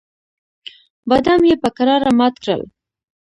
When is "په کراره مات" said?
1.63-2.35